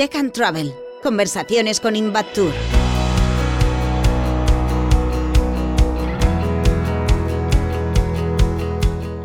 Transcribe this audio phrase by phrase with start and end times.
[0.00, 0.74] Tech and Travel.
[1.02, 2.54] Conversaciones con Invatur.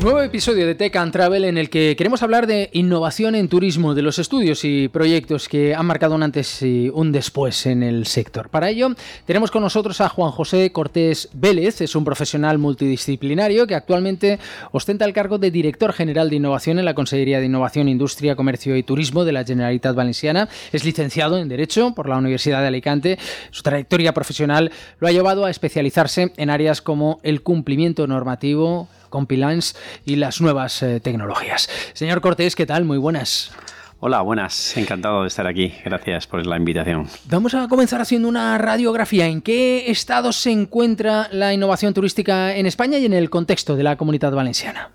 [0.05, 3.95] Nuevo episodio de Tech and Travel en el que queremos hablar de innovación en turismo,
[3.95, 8.05] de los estudios y proyectos que han marcado un antes y un después en el
[8.05, 8.49] sector.
[8.49, 8.89] Para ello,
[9.25, 14.37] tenemos con nosotros a Juan José Cortés Vélez, es un profesional multidisciplinario que actualmente
[14.71, 18.77] ostenta el cargo de director general de innovación en la Consejería de Innovación, Industria, Comercio
[18.77, 20.49] y Turismo de la Generalitat Valenciana.
[20.71, 23.17] Es licenciado en Derecho por la Universidad de Alicante.
[23.49, 29.75] Su trayectoria profesional lo ha llevado a especializarse en áreas como el cumplimiento normativo, compliance
[30.05, 31.69] y las nuevas eh, tecnologías.
[31.93, 32.83] Señor Cortés, ¿qué tal?
[32.83, 33.53] Muy buenas.
[34.01, 34.75] Hola, buenas.
[34.75, 35.73] Encantado de estar aquí.
[35.85, 37.07] Gracias por la invitación.
[37.29, 39.27] Vamos a comenzar haciendo una radiografía.
[39.27, 43.83] ¿En qué estado se encuentra la innovación turística en España y en el contexto de
[43.83, 44.91] la comunidad valenciana?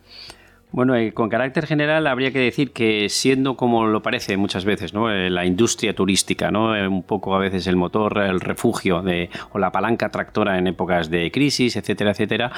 [0.73, 4.95] Bueno, eh, con carácter general habría que decir que siendo como lo parece muchas veces,
[4.95, 5.11] ¿no?
[5.11, 6.77] Eh, la industria turística, ¿no?
[6.77, 10.69] Eh, un poco a veces el motor, el refugio de, o la palanca tractora en
[10.69, 12.53] épocas de crisis, etcétera, etcétera,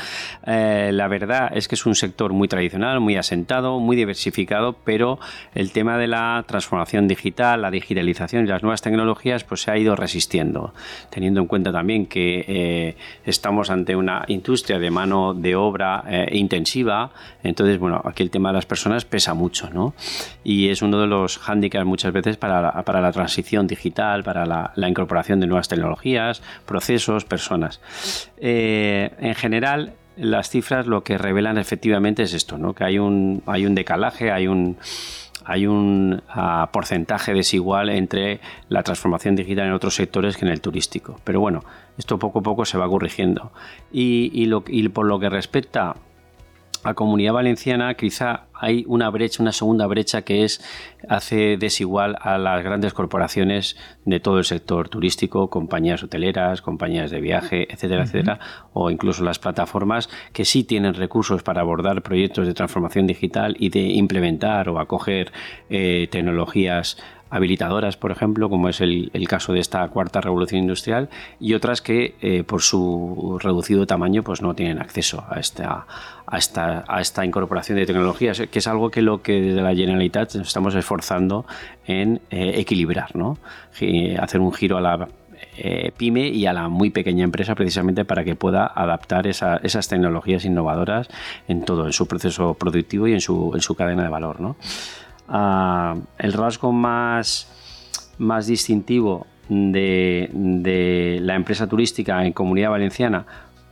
[0.45, 5.19] la verdad es que es un sector muy tradicional, muy asentado, muy diversificado, pero
[5.55, 9.79] el tema de la transformación digital, la digitalización y las nuevas tecnologías, pues se ha
[9.79, 10.75] ido resistiendo,
[11.11, 17.11] teniendo en cuenta también que estamos ante una industria de mano de obra intensiva,
[17.43, 19.95] entonces, bueno, aquí el tema de las personas pesa mucho, ¿no?
[20.45, 25.41] Y es uno de los hándicaps muchas veces para la, transición digital, para la, incorporación
[25.41, 27.81] de nuevas tecnologías, procesos, personas.
[28.39, 32.75] Eh, en general, las cifras lo que revelan efectivamente es esto, ¿no?
[32.75, 34.77] Que hay un, hay un decalaje, hay un
[35.45, 40.61] hay un ah, porcentaje desigual entre la transformación digital en otros sectores que en el
[40.61, 41.19] turístico.
[41.25, 41.65] Pero bueno,
[41.99, 43.53] esto poco a poco se va corrigiendo.
[43.91, 44.47] Y
[44.91, 45.97] por lo que respecta
[46.85, 50.61] a Comunidad Valenciana quizá hay una brecha, una segunda brecha que es
[51.09, 57.21] hace desigual a las grandes corporaciones de todo el sector turístico, compañías hoteleras, compañías de
[57.21, 58.39] viaje, etcétera, etcétera,
[58.73, 63.71] o incluso las plataformas que sí tienen recursos para abordar proyectos de transformación digital y
[63.71, 65.33] de implementar o acoger
[65.71, 66.99] eh, tecnologías
[67.33, 71.09] habilitadoras, por ejemplo, como es el, caso de esta cuarta revolución industrial,
[71.41, 75.87] y otras que eh, por su reducido tamaño pues no tienen acceso a esta,
[76.27, 79.75] a esta, a esta incorporación de tecnologías, que es algo que lo que desde la
[79.75, 81.47] Generalitat estamos esforzando
[81.87, 83.39] en eh, equilibrar, ¿no?
[84.19, 85.09] hacer un giro a la
[85.57, 90.45] eh, pyme y a la muy pequeña empresa precisamente para que pueda adaptar esas tecnologías
[90.45, 91.09] innovadoras
[91.49, 94.41] en todo, en su proceso productivo y en su, en su cadena de valor.
[94.41, 94.57] ¿no?
[95.29, 97.49] Ah, el rasgo más,
[98.19, 103.27] más distintivo de, la empresa turística en Comunidad Valenciana,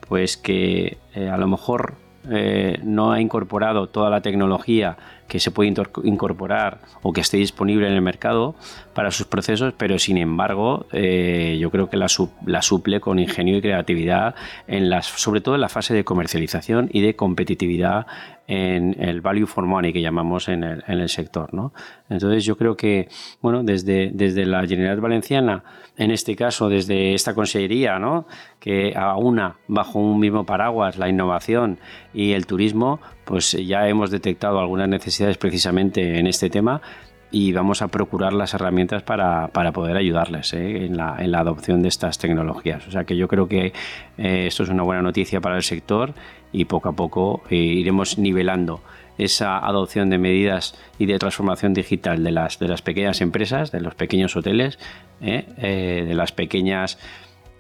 [0.08, 1.94] pues que eh, a lo mejor
[2.28, 4.96] eh, no ha incorporado toda la tecnología
[5.30, 8.56] que se puede incorporar o que esté disponible en el mercado
[8.94, 13.60] para sus procesos, pero sin embargo eh, yo creo que la, suple con ingenio y
[13.60, 14.34] creatividad,
[14.66, 18.08] en las, sobre todo en la fase de comercialización y de competitividad
[18.48, 21.54] en el value for money que llamamos en el, sector.
[21.54, 21.72] ¿no?
[22.08, 23.08] Entonces yo creo que
[23.40, 25.62] bueno, desde, desde la Generalitat Valenciana,
[25.96, 28.26] en este caso desde esta consellería, ¿no?
[28.58, 31.78] que aúna bajo un mismo paraguas la innovación
[32.12, 32.98] y el turismo,
[33.30, 36.82] pues ya hemos detectado algunas necesidades precisamente en este tema
[37.30, 40.86] y vamos a procurar las herramientas para, poder ayudarles ¿eh?
[40.86, 42.88] en, la, en, la, adopción de estas tecnologías.
[42.88, 43.72] O sea que yo creo que
[44.18, 46.12] eh, esto es una buena noticia para el sector
[46.50, 48.80] y poco a poco eh, iremos nivelando
[49.16, 53.80] esa adopción de medidas y de transformación digital de las, de las pequeñas empresas, de
[53.80, 54.76] los pequeños hoteles,
[55.20, 56.98] de las pequeñas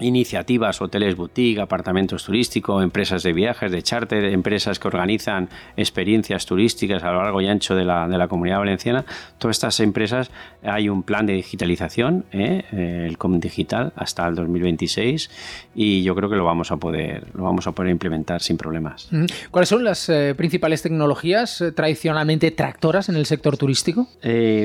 [0.00, 7.02] iniciativas, hoteles boutique, apartamentos turísticos, empresas de viajes, de charter, empresas que organizan experiencias turísticas
[7.02, 9.04] a lo largo y ancho de la, de la comunidad valenciana.
[9.38, 10.30] Todas estas empresas
[10.62, 12.64] hay un plan de digitalización, ¿eh?
[12.72, 15.30] el Com Digital, hasta el 2026
[15.74, 19.08] y yo creo que lo vamos a poder, lo vamos a poder implementar sin problemas.
[19.50, 24.08] ¿Cuáles son las eh, principales tecnologías eh, tradicionalmente tractoras en el sector turístico?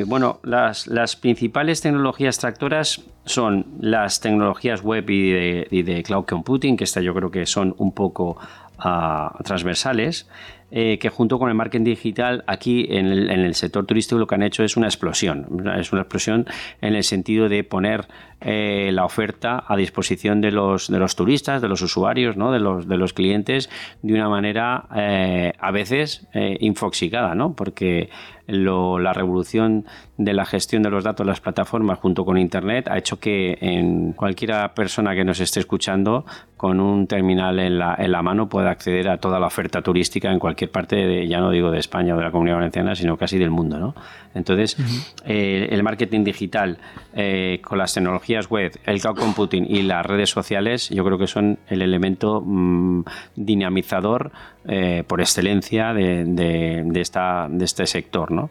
[0.06, 6.84] bueno, las, las principales tecnologías tractoras son las tecnologías web y de, cloud computing, que
[6.84, 8.38] esta yo creo que son un poco
[8.78, 10.28] ah, transversales,
[10.72, 14.44] eh, que junto con el marketing digital aquí en el, sector turístico lo que han
[14.44, 15.48] hecho es una explosión.
[15.80, 16.46] Es una explosión
[16.82, 18.08] en el sentido de poner
[18.48, 22.52] eh, la oferta a disposición de los, de los turistas, de los usuarios, ¿no?
[22.52, 23.72] de, los, de los clientes,
[24.04, 27.56] de una manera eh, a veces eh, infoxicada, ¿no?
[27.56, 28.10] porque
[28.48, 29.86] la revolución
[30.18, 33.58] de la gestión de los datos de las plataformas junto con Internet ha hecho que
[33.60, 36.26] en cualquiera persona que nos esté escuchando
[36.56, 40.32] con un terminal en la, en la mano pueda acceder a toda la oferta turística
[40.32, 43.18] en cualquier parte, de, ya no digo de España o de la Comunidad Valenciana, sino
[43.18, 43.80] casi del mundo.
[43.80, 43.96] ¿no?
[44.34, 44.78] Entonces,
[45.26, 46.78] eh, el marketing digital
[47.14, 51.28] eh, con las tecnologías web, el cloud computing y las redes sociales, yo creo que
[51.28, 53.04] son el elemento mm,
[53.36, 54.32] dinamizador
[54.68, 58.32] eh, por excelencia de, de, esta, de este sector.
[58.32, 58.50] ¿no?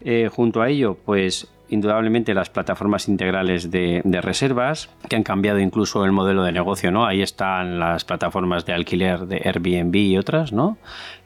[0.00, 6.04] Eh, junto a ello, pues indudablemente las plataformas integrales de, reservas, que han cambiado incluso
[6.04, 7.06] el modelo de negocio, ¿no?
[7.06, 10.78] Ahí están las plataformas de alquiler de Airbnb y otras, ¿no?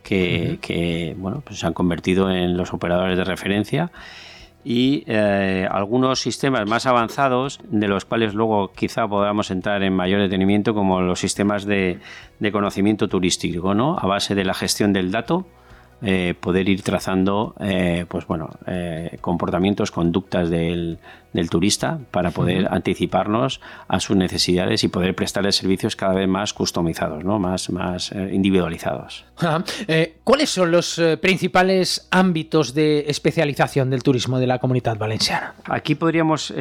[0.03, 3.93] Que, bueno, pues se han convertido en los operadores de referencia
[4.65, 10.21] y eh, algunos sistemas más avanzados, de los cuales luego quizá podamos entrar en mayor
[10.21, 11.99] detenimiento, como los sistemas de,
[12.53, 13.99] conocimiento turístico, ¿no?
[13.99, 15.47] A base de la gestión del dato,
[16.03, 20.99] eh, poder ir trazando eh, pues bueno, eh, comportamientos, conductas del,
[21.33, 26.53] del, turista para poder anticiparnos a sus necesidades y poder prestarle servicios cada vez más
[26.53, 27.39] customizados, ¿no?
[27.39, 29.25] más, más individualizados.
[30.25, 35.55] ¿Cuáles son los principales ámbitos de especialización del turismo de la comunidad valenciana?
[35.65, 36.55] Aquí podríamos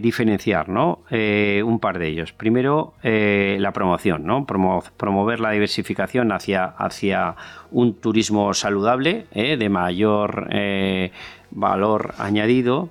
[0.00, 1.02] diferenciar ¿no?
[1.10, 2.32] un par de ellos.
[2.32, 4.46] Primero, la promoción, ¿no?
[4.46, 7.36] promover la diversificación hacia, hacia
[7.70, 11.10] un turismo saludable, eh, de mayor eh,
[11.50, 12.88] valor añadido,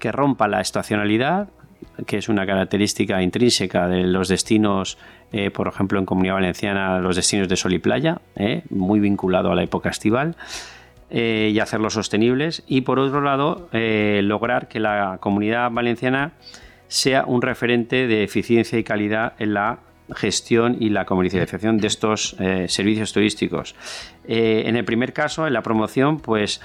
[0.00, 1.48] que rompa la estacionalidad,
[2.06, 4.98] que es una característica intrínseca de los destinos,
[5.30, 8.20] eh, por ejemplo en Comunidad Valenciana, los destinos de sol y playa,
[8.70, 10.36] muy vinculado a la época estival.
[11.12, 16.34] y hacerlos sostenibles y por otro lado lograr que la comunidad valenciana
[16.86, 19.78] sea un referente de eficiencia y calidad en la
[20.14, 23.74] gestión y la comercialización de estos eh, servicios turísticos.
[24.26, 26.60] Eh, en el primer caso, en la promoción, pues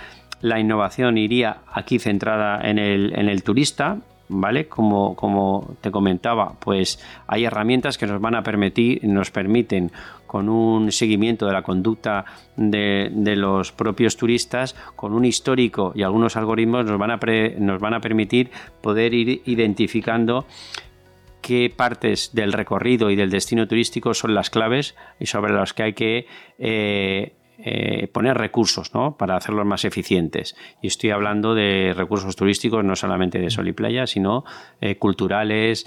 [0.45, 3.97] la innovación iría aquí centrada en el, en el turista,
[4.29, 4.67] ¿vale?
[4.67, 9.91] Como, como, te comentaba, pues hay herramientas que nos van a permitir, nos permiten
[10.27, 12.25] con un seguimiento de la conducta
[12.57, 17.19] de, de los propios turistas, con un histórico y algunos algoritmos nos van a,
[17.57, 18.51] nos van a permitir
[18.81, 20.45] poder ir identificando
[21.41, 25.83] qué partes del recorrido y del destino turístico son las claves y sobre las que
[25.83, 26.27] hay que
[26.59, 30.55] eh, eh, poner recursos para hacerlos más eficientes.
[30.81, 34.43] Y estoy hablando de recursos turísticos no solamente de sol y playa, sino
[34.81, 35.85] eh, culturales,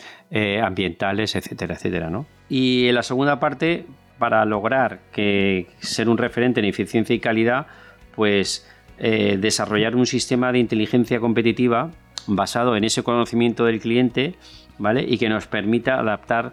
[0.63, 2.11] ambientales, etcétera, etcétera.
[2.49, 3.87] Y en la segunda parte,
[4.19, 7.67] para lograr que ser un referente en eficiencia y calidad,
[8.15, 8.69] pues
[8.99, 11.93] desarrollar un sistema de inteligencia competitiva
[12.27, 14.35] basado en ese conocimiento del cliente
[14.79, 15.05] ¿vale?
[15.07, 16.53] Y que nos permita adaptar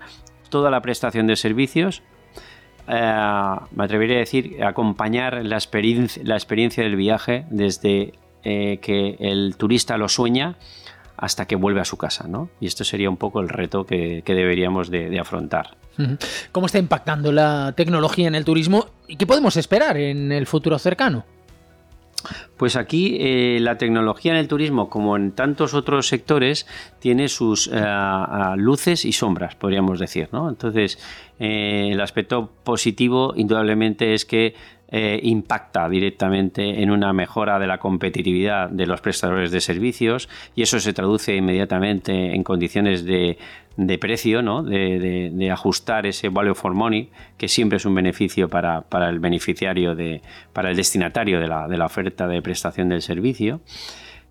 [0.50, 2.04] toda la prestación de servicios.
[2.88, 9.18] Eh, me atrevería a decir, acompañar la experiencia, la experiencia del viaje desde eh, que
[9.20, 10.56] el turista lo sueña
[11.18, 12.50] hasta que vuelve a su casa, ¿no?
[12.60, 15.78] Y esto sería un poco el reto que, deberíamos de, afrontar.
[16.52, 20.78] ¿Cómo está impactando la tecnología en el turismo y qué podemos esperar en el futuro
[20.78, 21.24] cercano?
[22.58, 26.68] Pues aquí eh, la tecnología en el turismo, como en tantos otros sectores,
[27.00, 27.84] tiene sus eh,
[28.56, 30.30] luces y sombras, podríamos decir.
[30.32, 30.50] ¿no?
[30.50, 31.00] Entonces,
[31.40, 34.56] eh, el aspecto positivo, indudablemente, es que
[35.24, 40.80] impacta directamente en una mejora de la competitividad de los prestadores de servicios y eso
[40.80, 43.38] se traduce inmediatamente en condiciones de
[43.78, 44.64] de precio, ¿no?
[44.64, 50.22] de, ajustar ese value for money, que siempre es un beneficio para, el beneficiario, de,
[50.54, 53.62] para el destinatario de la, de la, oferta de prestación del servicio.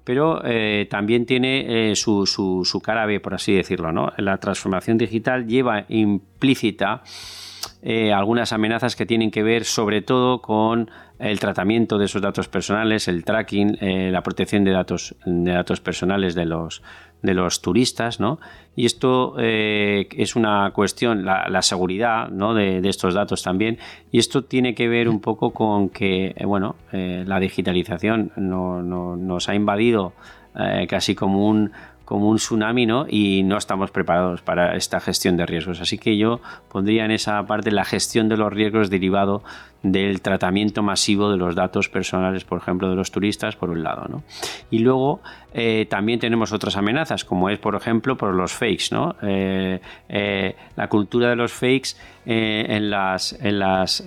[0.02, 3.90] Pero eh, también tiene eh, su, su, cara B, por así decirlo.
[3.90, 4.12] ¿no?
[4.18, 7.02] La transformación digital lleva implícita
[7.82, 12.48] eh, algunas amenazas que tienen que ver sobre todo con el tratamiento de esos datos
[12.48, 16.82] personales, el tracking, la protección de datos, de datos personales de los,
[17.24, 18.38] de los turistas, ¿no?
[18.76, 22.52] Y esto eh, es una cuestión, la, seguridad ¿no?
[22.52, 23.78] de, estos datos también,
[24.12, 28.82] y esto tiene que ver un poco con que, eh, bueno, eh, la digitalización no,
[28.82, 30.12] nos ha invadido
[30.88, 31.72] casi como un,
[32.14, 33.06] como un tsunami, ¿no?
[33.08, 35.80] Y no estamos preparados para esta gestión de riesgos.
[35.80, 39.42] Así que yo pondría en esa parte la gestión de los riesgos derivado
[39.84, 44.06] del tratamiento masivo de los datos personales, por ejemplo, de los turistas, por un lado.
[44.08, 44.22] ¿no?
[44.70, 45.20] Y luego
[45.52, 48.86] eh, también tenemos otras amenazas, como es, por ejemplo, por los fakes.
[48.90, 49.14] ¿no?
[49.22, 51.90] Eh, eh, la cultura de los fakes
[52.26, 54.02] en las, en las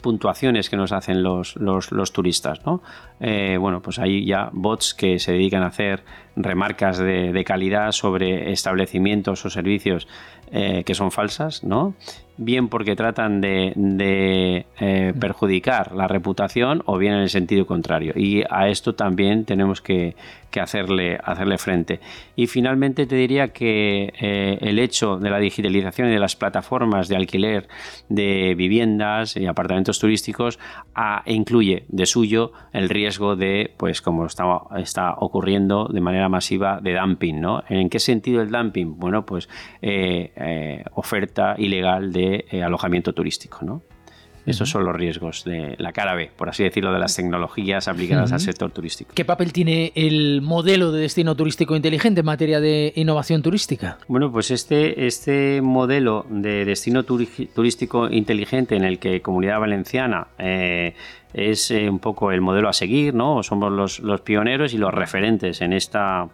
[0.00, 2.64] puntuaciones que nos hacen los, los, turistas.
[2.64, 2.80] ¿no?
[3.18, 6.04] bueno, pues hay ya bots que se dedican a hacer
[6.36, 10.06] remarcas de, de calidad sobre establecimientos o servicios
[10.52, 11.94] eh, que son falsas, ¿no?
[12.36, 18.12] Bien porque tratan de, eh, perjudicar la reputación o bien en el sentido contrario.
[18.14, 20.14] Y a esto también tenemos que,
[20.56, 22.00] hacerle, hacerle frente.
[22.36, 27.08] Y finalmente te diría que eh, el hecho de la digitalización y de las plataformas
[27.08, 27.68] de alquiler
[28.08, 30.58] de viviendas y apartamentos turísticos
[31.26, 34.44] incluye de suyo el riesgo de, pues como está,
[34.76, 37.40] está ocurriendo de manera masiva, de dumping.
[37.40, 37.62] ¿no?
[37.68, 38.98] ¿En qué sentido el dumping?
[38.98, 39.48] Bueno, pues
[39.82, 43.58] eh, oferta ilegal de eh, alojamiento turístico.
[43.62, 43.82] ¿no?
[44.48, 48.32] Estos son los riesgos de la cara B, por así decirlo, de las tecnologías aplicadas
[48.32, 49.12] al sector turístico.
[49.14, 53.98] ¿Qué papel tiene el modelo de destino turístico inteligente en materia de innovación turística?
[54.08, 60.94] Bueno, pues este, este modelo de destino turístico inteligente en el que Comunidad Valenciana eh,
[61.34, 63.42] es un poco el modelo a seguir, ¿no?
[63.42, 66.28] Somos los, los pioneros y los referentes en, esta,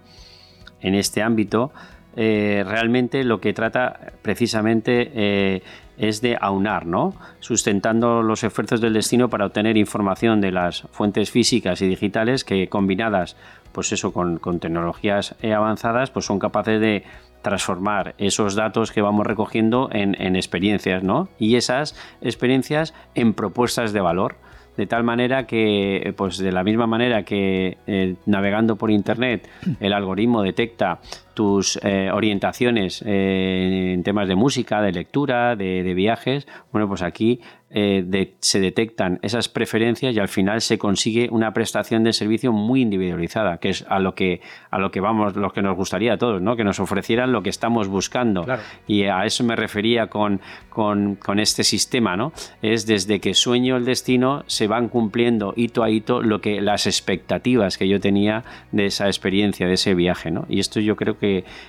[0.81, 1.73] en este ámbito.
[2.17, 5.63] Eh, realmente lo que trata precisamente eh,
[5.99, 7.15] es de aunar, ¿no?
[7.41, 12.69] sustentando los esfuerzos del destino para obtener información de las fuentes físicas y digitales que
[12.69, 13.37] combinadas
[13.73, 17.05] pues eso, con, tecnologías eh, avanzadas pues son capaces de
[17.43, 21.29] transformar esos datos que vamos recogiendo en, en experiencias ¿no?
[21.39, 24.37] y esas experiencias en propuestas de valor
[24.77, 29.49] de tal manera que, pues de la misma manera que eh, navegando por Internet
[29.81, 30.99] el algoritmo detecta
[31.35, 37.03] tus eh, orientaciones eh, en temas de música, de lectura, de, de, viajes, bueno, pues
[37.03, 37.41] aquí
[37.77, 42.83] eh, se detectan esas preferencias y al final se consigue una prestación de servicio muy
[42.83, 46.17] individualizada, que es a lo que, a lo que vamos, lo que nos gustaría a
[46.17, 46.55] todos, ¿no?
[46.55, 48.47] que nos ofrecieran lo que estamos buscando.
[48.87, 52.33] Y a eso me refería con, con, este sistema, ¿no?
[52.63, 56.87] Es desde que sueño el destino, se van cumpliendo hito a hito lo que, las
[56.87, 60.31] expectativas que yo tenía de esa experiencia, de ese viaje.
[60.31, 60.47] ¿no?
[60.49, 61.24] Y esto yo creo que,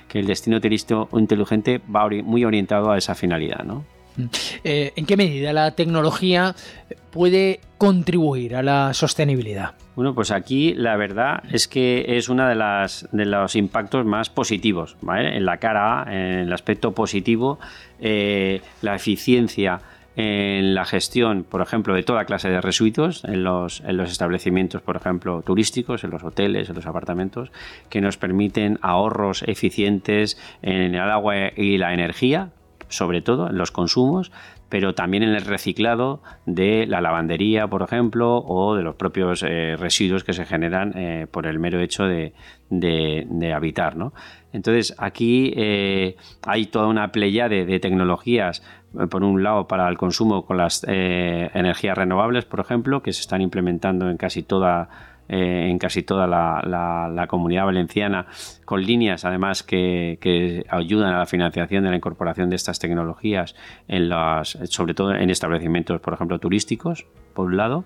[0.08, 3.64] que el destino turístico inteligente va muy orientado a esa finalidad.
[3.64, 3.84] ¿no?
[4.64, 6.54] Eh, ¿En qué medida la tecnología
[7.10, 9.74] puede contribuir a la sostenibilidad?
[9.94, 14.30] Bueno, pues aquí la verdad es que es uno de, las, de los impactos más
[14.30, 14.96] positivos.
[15.08, 17.58] En la cara A, en el aspecto positivo,
[18.00, 19.80] eh, la eficiencia
[20.16, 24.80] en la gestión, por ejemplo, de toda clase de residuos en los, en los establecimientos,
[24.80, 27.52] por ejemplo, turísticos, en los hoteles, en los apartamentos,
[27.90, 32.50] que nos permiten ahorros eficientes en el agua y la energía,
[32.88, 34.32] sobre todo en los consumos,
[34.68, 39.76] pero también en el reciclado de la lavandería, por ejemplo, o de los propios eh,
[39.76, 42.32] residuos que se generan eh, por el mero hecho de,
[43.54, 43.96] habitar.
[43.96, 44.12] ¿no?
[44.52, 48.62] Entonces, aquí eh, hay toda una playa de, tecnologías,
[49.10, 53.40] por un lado, para el consumo con las energías renovables, por ejemplo, que se están
[53.40, 54.88] implementando en casi toda
[55.28, 58.26] eh, en casi toda la, comunidad valenciana,
[58.64, 63.56] con líneas además que, ayudan a la financiación de la incorporación de estas tecnologías,
[63.88, 67.84] en las, sobre todo en establecimientos, por ejemplo, turísticos, por un lado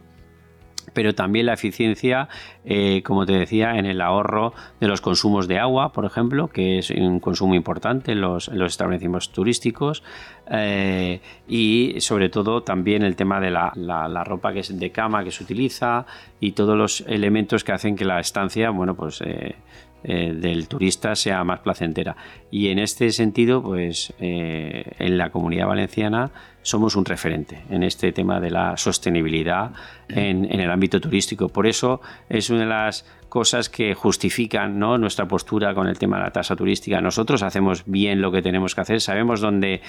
[0.93, 2.29] pero también la eficiencia,
[2.65, 6.79] eh, como te decía, en el ahorro de los consumos de agua, por ejemplo, que
[6.79, 10.03] es un consumo importante en los, establecimientos turísticos,
[10.51, 15.31] eh, y sobre todo también el tema de la, ropa que es de cama que
[15.31, 16.07] se utiliza
[16.41, 19.57] y todos los elementos que hacen que la estancia, bueno, pues eh,
[20.02, 22.16] del turista sea más placentera.
[22.50, 26.30] Y en este sentido, pues en la comunidad valenciana
[26.62, 29.73] somos un referente en este tema de la sostenibilidad
[30.09, 31.49] en, el ámbito turístico.
[31.49, 34.99] Por eso es una de las cosas que justifican ¿no?
[34.99, 37.01] nuestra postura con el tema de la tasa turística.
[37.01, 39.81] Nosotros hacemos bien lo que tenemos que hacer, sabemos dónde,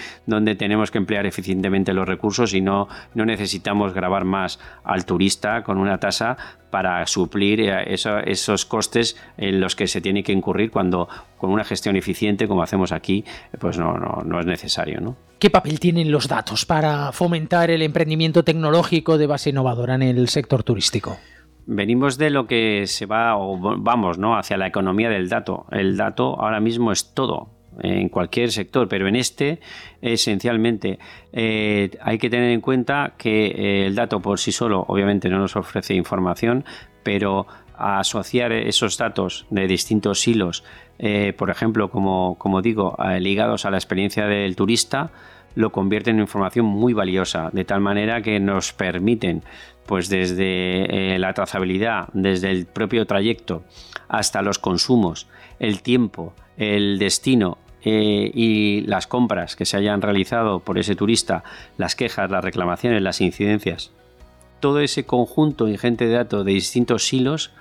[0.58, 6.00] tenemos que emplear eficientemente los recursos y no, necesitamos grabar más al turista con una
[6.00, 6.38] tasa
[6.70, 7.94] para suplir eh,
[8.26, 12.64] esos costes en los que se tiene que incurrir cuando con una gestión eficiente como
[12.64, 13.26] hacemos aquí,
[13.60, 15.02] pues no, no, no es necesario.
[15.02, 15.18] ¿no?
[15.40, 20.30] ¿Qué papel tienen los datos para fomentar el emprendimiento tecnológico de base innovadora en el
[20.30, 21.18] sector turístico?
[21.66, 24.38] Venimos de lo que se va, o vamos, ¿no?
[24.38, 25.66] Hacia la economía del dato.
[25.72, 27.50] El dato ahora mismo es todo
[27.80, 29.60] en cualquier sector, pero en este
[30.02, 31.00] esencialmente
[31.32, 35.40] eh, hay que tener en cuenta que eh, el dato por sí solo obviamente no
[35.40, 36.66] nos ofrece información,
[37.04, 40.64] pero asociar esos datos de distintos hilos,
[41.00, 45.12] eh, por ejemplo, como, como digo, ligados a la experiencia del turista,
[45.56, 49.44] lo convierten en información muy valiosa, de tal manera que nos permiten,
[49.86, 53.64] pues desde eh, la trazabilidad, desde el propio trayecto
[54.08, 55.28] hasta los consumos,
[55.60, 61.44] el tiempo, el destino eh, y las compras que se hayan realizado por ese turista,
[61.78, 63.92] las quejas, las reclamaciones, las incidencias,
[64.60, 67.52] todo ese conjunto ingente de datos de distintos hilos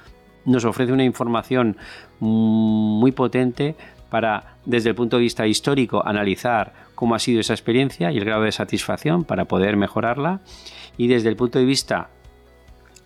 [0.45, 1.77] nos ofrece una información
[2.21, 3.75] muy potente
[4.11, 8.27] para, desde el punto de vista histórico, analizar cómo ha sido esa experiencia y el
[8.27, 10.43] grado de satisfacción para poder mejorarla.
[10.99, 12.11] Y desde el punto de vista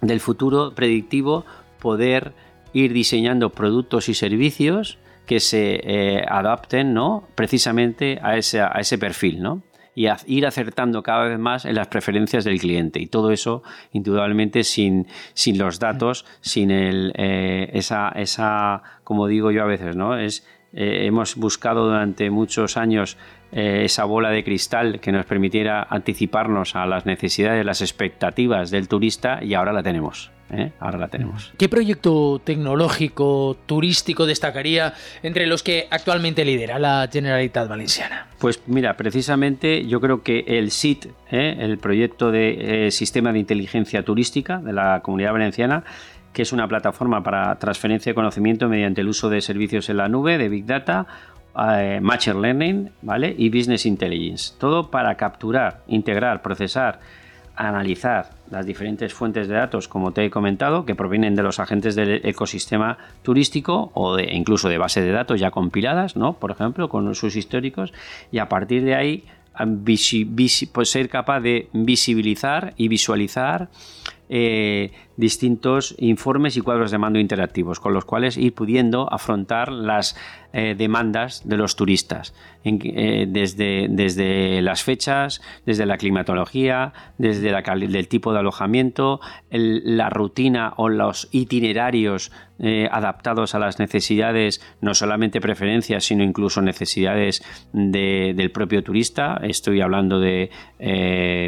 [0.00, 1.46] del futuro predictivo,
[1.78, 2.32] poder
[2.72, 7.28] ir diseñando productos y servicios que se eh, adapten ¿no?
[7.36, 9.40] precisamente a ese, a ese perfil.
[9.40, 9.62] ¿no?
[9.94, 12.98] y ir acertando cada vez más en las preferencias del cliente.
[12.98, 19.52] Y todo eso, indudablemente, sin, sin los datos, sin el, eh, esa, esa, como digo
[19.52, 20.18] yo a veces, ¿no?
[20.18, 20.44] Es,
[20.76, 23.16] eh, hemos buscado durante muchos años
[23.52, 28.88] eh, esa bola de cristal que nos permitiera anticiparnos a las necesidades, las expectativas del
[28.88, 30.33] turista y ahora la tenemos.
[30.50, 30.73] ¿eh?
[30.81, 31.52] Ahora la tenemos.
[31.57, 38.26] ¿Qué proyecto tecnológico, turístico destacaría entre los que actualmente lidera la Generalitat Valenciana?
[38.40, 44.59] Pues mira, precisamente yo creo que el SIT, el proyecto de Sistema de Inteligencia Turística
[44.59, 45.85] de la Comunidad Valenciana,
[46.35, 50.09] que es una plataforma para transferencia de conocimiento mediante el uso de servicios en la
[50.09, 51.07] nube, de Big Data,
[51.57, 53.35] eh, Machine Learning ¿vale?
[53.38, 54.53] y Business Intelligence.
[54.59, 56.99] Todo para capturar, integrar, procesar,
[57.55, 61.95] analizar las diferentes fuentes de datos, como te he comentado, que provienen de los agentes
[61.95, 66.35] del ecosistema turístico o de, incluso de bases de datos ya compiladas, ¿no?
[66.35, 67.93] por ejemplo, con sus históricos,
[68.33, 69.25] y a partir de ahí
[70.73, 73.69] pues ser capaz de visibilizar y visualizar
[74.28, 80.16] eh, distintos informes y cuadros de mando interactivos, con los cuales ir pudiendo afrontar las
[80.56, 82.32] eh, demandas de los turistas,
[82.64, 89.20] eh, desde, desde, las fechas, desde la climatología, desde el tipo de alojamiento,
[89.50, 92.30] la rutina o los itinerarios
[92.92, 97.42] adaptados a las necesidades, no solamente preferencias, sino incluso necesidades
[97.73, 99.40] del propio turista.
[99.42, 100.50] Estoy hablando de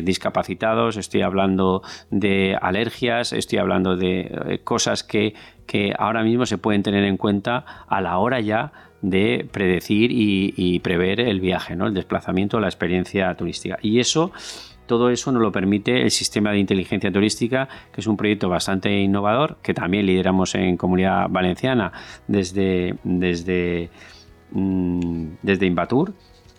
[0.04, 5.34] discapacitados, estoy hablando de alergias, estoy hablando de eh, cosas que,
[5.98, 11.20] ahora mismo se pueden tener en cuenta a la hora ya de predecir y, prever
[11.20, 11.86] el viaje, ¿no?
[11.86, 13.78] el desplazamiento, la experiencia turística.
[13.82, 14.32] Y eso
[14.86, 19.00] todo eso nos lo permite el sistema de inteligencia turística, que es un proyecto bastante
[19.00, 21.92] innovador, que también lideramos en Comunidad Valenciana
[22.28, 23.90] desde, desde,
[24.52, 26.14] mm, desde Invatur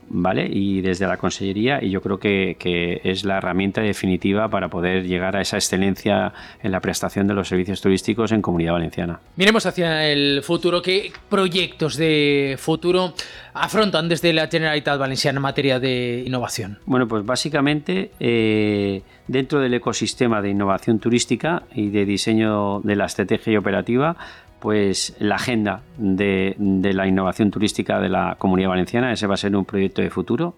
[0.10, 0.48] ¿vale?
[0.52, 2.58] Y desde la Consellería, y yo creo que,
[3.04, 7.48] es la herramienta definitiva para poder llegar a esa excelencia en la prestación de los
[7.48, 9.20] servicios turísticos en Comunidad Valenciana.
[9.36, 10.82] Miremos hacia el futuro.
[10.82, 13.14] ¿Qué proyectos de futuro
[13.54, 16.80] afrontan desde la Generalitat Valenciana en materia de innovación?
[16.86, 23.06] Bueno, pues básicamente eh, dentro del ecosistema de innovación turística y de diseño de la
[23.06, 24.16] estrategia operativa,
[24.60, 29.12] pues la agenda de, la innovación turística de la Comunidad Valenciana.
[29.12, 30.56] Ese va a ser un proyecto de futuro.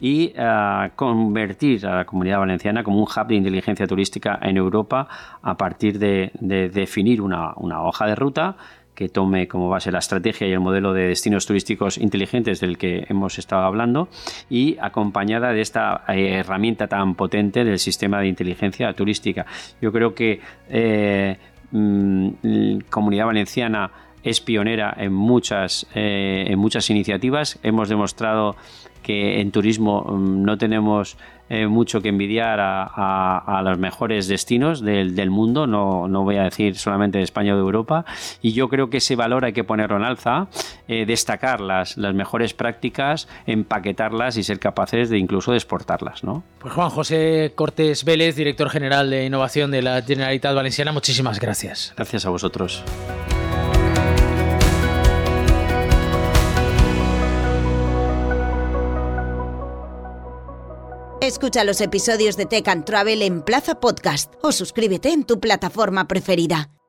[0.00, 5.06] Y ah, convertir a la Comunidad Valenciana como un hub de inteligencia turística en Europa
[5.42, 8.56] a partir de, definir una, hoja de ruta
[8.94, 13.06] que tome como base la estrategia y el modelo de destinos turísticos inteligentes del que
[13.08, 14.08] hemos estado hablando
[14.50, 19.46] y acompañada de esta eh, herramienta tan potente del sistema de inteligencia turística.
[19.80, 21.38] Yo creo que eh,
[21.72, 23.90] Mm, Comunidad Valenciana
[24.22, 27.58] es pionera en muchas, eh, en muchas iniciativas.
[27.62, 28.56] Hemos demostrado
[29.02, 31.16] que en turismo mm, no tenemos
[31.50, 37.18] eh, mucho que envidiar a, los mejores destinos del, mundo, no, voy a decir solamente
[37.18, 38.04] de España o de Europa,
[38.40, 40.46] y yo creo que ese valor hay que ponerlo en alza,
[40.86, 46.22] eh, destacar las, mejores prácticas, empaquetarlas y ser capaces de incluso de exportarlas.
[46.22, 46.44] ¿no?
[46.60, 51.94] Pues Juan José Cortés Vélez, director general de innovación de la Generalitat Valenciana, muchísimas gracias.
[51.96, 52.84] Gracias a vosotros.
[61.30, 66.08] Escucha los episodios de Tech and Travel en Plaza Podcast o suscríbete en tu plataforma
[66.08, 66.70] preferida.